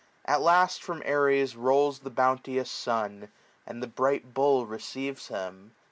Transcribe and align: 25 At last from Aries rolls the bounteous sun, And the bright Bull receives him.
25 0.25 0.33
At 0.33 0.43
last 0.43 0.81
from 0.83 1.03
Aries 1.05 1.55
rolls 1.55 1.99
the 1.99 2.09
bounteous 2.09 2.71
sun, 2.71 3.29
And 3.67 3.83
the 3.83 3.87
bright 3.87 4.33
Bull 4.33 4.65
receives 4.65 5.27
him. 5.27 5.75